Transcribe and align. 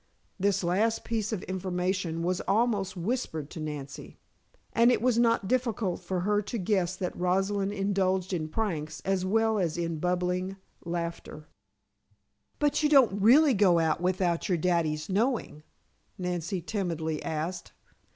This 0.39 0.63
last 0.63 1.03
piece 1.05 1.31
of 1.31 1.43
information 1.43 2.23
was 2.23 2.41
almost 2.47 2.97
whispered 2.97 3.51
to 3.51 3.59
Nancy, 3.59 4.17
and 4.73 4.91
it 4.91 4.99
was 4.99 5.19
not 5.19 5.47
difficult 5.47 5.99
for 6.01 6.21
her 6.21 6.41
to 6.41 6.57
guess 6.57 6.95
that 6.95 7.15
Rosalind 7.15 7.71
indulged 7.71 8.33
in 8.33 8.49
pranks 8.49 9.01
as 9.05 9.27
well 9.27 9.59
as 9.59 9.77
in 9.77 9.99
bubbling 9.99 10.55
laughter. 10.83 11.47
"But 12.57 12.81
you 12.81 12.89
don't 12.89 13.21
really 13.21 13.53
go 13.53 13.77
out 13.77 14.01
without 14.01 14.49
your 14.49 14.57
daddy's 14.57 15.07
knowing?" 15.07 15.61
Nancy 16.17 16.61
timidly 16.63 17.21
asked. 17.21 17.71